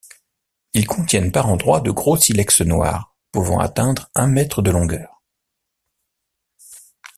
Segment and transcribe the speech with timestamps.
[0.73, 5.21] Ils contiennent par endroits de gros silex noirs pouvant atteindre un mètre de longueur.